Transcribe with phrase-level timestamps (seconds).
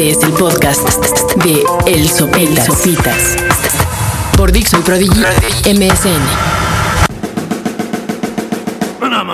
[0.00, 0.80] Este es el podcast
[1.44, 3.36] de El Sopitas.
[4.34, 5.20] Por Dixo y Prodigy
[5.66, 6.70] MSN.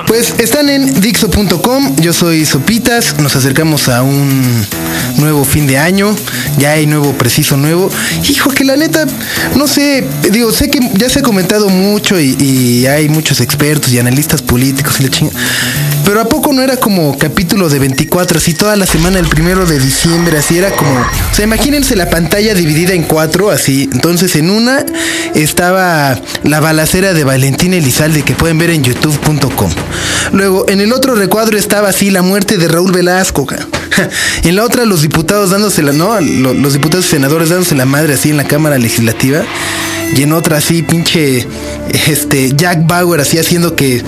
[0.09, 4.67] Pues están en Dixo.com, yo soy Sopitas, nos acercamos a un
[5.19, 6.15] nuevo fin de año,
[6.59, 7.89] ya hay nuevo preciso nuevo.
[8.29, 9.07] Hijo, que la neta,
[9.55, 13.99] no sé, digo, sé que ya se ha comentado mucho y, hay muchos expertos y
[13.99, 15.33] analistas políticos y la chinga.
[16.07, 19.67] Pero ¿a poco no era como capítulo de 24, así toda la semana, el primero
[19.67, 21.01] de diciembre, así era como...
[21.01, 23.91] O sea, imagínense la pantalla dividida en cuatro, así.
[23.93, 24.87] Entonces en una
[25.35, 29.73] estaba la balacera de Valentín Elizalde que pueden ver en youtube.com.
[30.33, 33.45] Luego, en el otro recuadro estaba así la muerte de Raúl Velasco.
[34.45, 36.21] En la otra los diputados dándose la, ¿no?
[36.21, 39.43] Los diputados y senadores dándose la madre así en la Cámara Legislativa.
[40.15, 41.47] Y en otra así, pinche,
[42.07, 44.05] este, Jack Bauer así haciendo que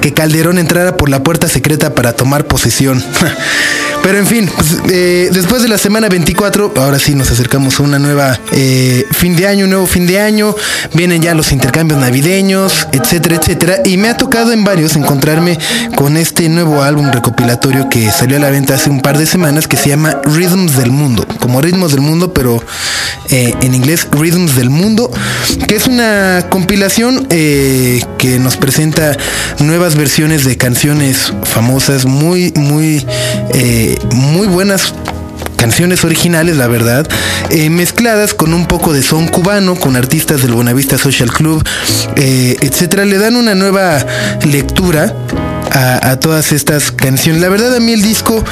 [0.00, 3.02] que Calderón entrara por la puerta secreta para tomar posesión.
[4.02, 7.82] Pero en fin, pues, eh, después de la semana 24, ahora sí nos acercamos a
[7.82, 10.54] una nueva eh, fin de año, un nuevo fin de año.
[10.94, 13.76] Vienen ya los intercambios navideños, etcétera, etcétera.
[13.84, 15.58] Y me ha tocado en varios encontrarme
[15.96, 19.66] con este nuevo álbum recopilatorio que salió a la venta hace un par de semanas
[19.66, 22.62] que se llama Rhythms del Mundo, como ritmos del mundo, pero
[23.30, 25.10] eh, en inglés Rhythms del Mundo,
[25.66, 29.16] que es una compilación que nos presenta
[29.60, 33.06] nuevas versiones de canciones famosas, muy, muy
[34.12, 34.94] muy buenas
[35.58, 37.06] canciones originales, la verdad,
[37.50, 41.62] eh, mezcladas con un poco de son cubano, con artistas del Buenavista Social Club,
[42.16, 43.98] eh, etcétera, le dan una nueva
[44.46, 45.14] lectura
[45.78, 47.40] a, todas estas canciones.
[47.40, 48.44] La verdad a mí el disco,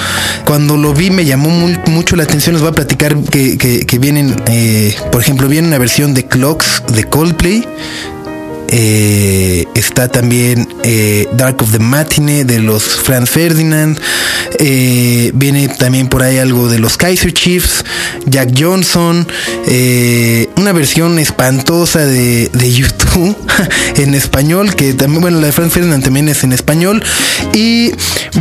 [0.45, 1.51] cuando lo vi, me llamó
[1.87, 2.55] mucho la atención.
[2.55, 7.05] Les voy a platicar que, vienen, eh, por ejemplo, viene una versión de Clocks de
[7.05, 7.67] Coldplay,
[8.69, 13.99] eh, está también eh, Dark of the Matinee de los Franz Ferdinand.
[14.59, 17.85] Eh, viene también por ahí algo de los Kaiser Chiefs,
[18.27, 19.27] Jack Johnson.
[20.57, 23.37] una versión espantosa de, de YouTube
[23.97, 27.03] en español, que también, bueno, la de Franz Ferdinand también es en español.
[27.55, 27.93] Y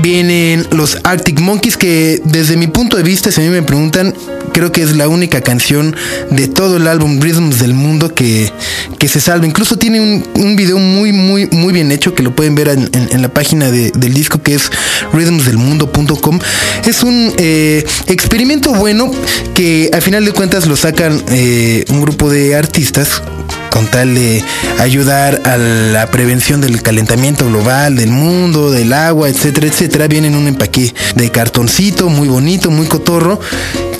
[0.01, 4.13] vienen los Arctic Monkeys, que desde mi punto de vista, si a mí me preguntan,
[4.55, 5.95] creo que es la única canción
[6.31, 8.49] de todo el álbum Rhythms del mundo que,
[8.97, 9.45] que se salva.
[9.45, 13.21] Incluso tiene un un, video muy, muy, muy bien hecho que lo pueden ver en,
[13.21, 14.71] la página del disco que es
[15.13, 16.39] rhythmsdelmundo.com.
[16.85, 19.11] Es un eh, experimento bueno
[19.53, 23.21] que al final de cuentas lo sacan eh, un grupo de artistas
[23.69, 24.41] con tal de
[24.79, 30.07] ayudar a la prevención del calentamiento global del mundo, del agua, etcétera, etcétera.
[30.07, 33.39] Viene en un empaque de cartoncito, muy bonito, muy cotorro.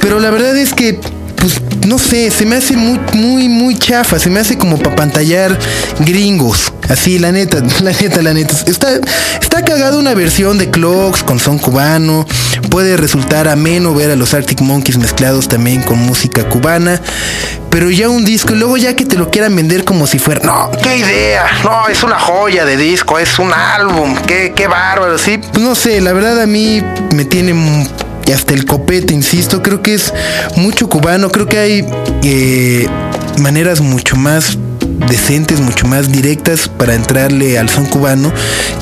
[0.06, 1.00] Pero la verdad es que
[1.38, 4.96] pues no sé, se me hace muy, muy, muy chafa, se me hace como para
[4.96, 5.58] pantallar
[6.00, 6.72] gringos.
[6.90, 8.56] Así, la neta, la neta, la neta.
[8.68, 9.00] Está,
[9.42, 12.28] está cagado una versión de Clocks con son cubano.
[12.70, 17.02] Puede resultar ameno ver a los Arctic Monkeys mezclados también con música cubana.
[17.72, 20.42] Pero ya un disco, y luego ya que te lo quieran vender como si fuera.
[20.46, 21.46] No, qué idea.
[21.64, 24.16] No, es una joya de disco, es un álbum.
[24.28, 25.40] Qué, qué bárbaro, sí.
[25.40, 26.84] Pues no sé, la verdad a mí
[27.16, 27.56] me tiene
[28.26, 30.14] y hasta el copete, insisto, creo que es
[30.56, 31.86] mucho cubano, creo que hay
[32.24, 32.88] eh,
[33.40, 34.58] maneras mucho más
[35.10, 38.32] decentes, mucho más directas para entrarle al son cubano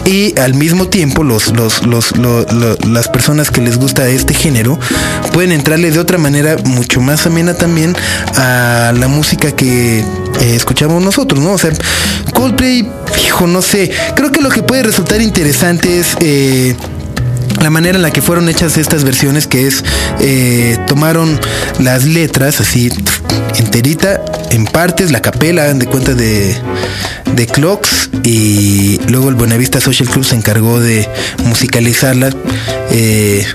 [0.05, 4.79] y al mismo tiempo los, los, los, las personas que les gusta este género
[5.33, 7.95] pueden entrarle de otra manera mucho más amena también
[8.35, 10.03] a la música que eh,
[10.55, 11.53] escuchamos nosotros, ¿no?
[11.53, 11.71] O sea,
[12.33, 12.87] Coldplay,
[13.25, 16.15] hijo, no sé, creo que lo que puede resultar interesante es...
[16.21, 16.75] Eh,
[17.63, 19.83] la manera en la que fueron hechas estas versiones, que es
[20.19, 21.39] eh, tomaron
[21.79, 22.91] las letras así
[23.57, 26.55] enterita, en partes, la capela, de cuenta de,
[27.35, 31.07] de Clocks, y luego el Buenavista Social Club se encargó de
[31.45, 32.29] musicalizarla.
[32.91, 33.45] Eh,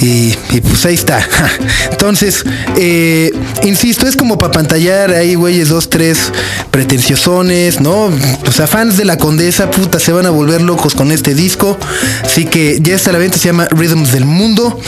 [0.00, 1.26] y, pues ahí está.
[1.90, 2.44] Entonces,
[2.76, 3.32] eh,
[3.64, 6.32] insisto, es como para pantallar ahí, güeyes, dos, tres
[6.70, 8.10] pretenciosones, ¿no?
[8.46, 11.76] O sea, fans de la condesa, puta, se van a volver locos con este disco.
[12.24, 14.78] Así que ya está la venta, se llama Rhythms del Mundo.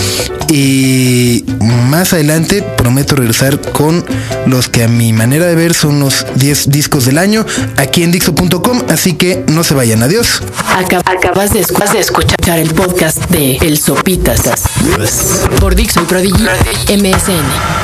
[0.48, 1.44] Y
[1.88, 4.04] más adelante prometo regresar con
[4.46, 7.46] los que a mi manera de ver son los 10 discos del año
[7.76, 8.82] aquí en Dixo.com.
[8.88, 10.42] Así que no se vayan, adiós.
[10.72, 11.60] Acabas de,
[12.00, 14.42] escuchar el podcast de El Sopitas.
[15.60, 16.44] Por Dixon Prodigy
[16.88, 17.79] MSN.